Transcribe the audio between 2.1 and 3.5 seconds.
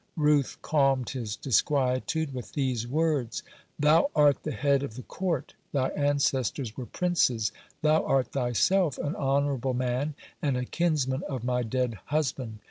(58) with these words: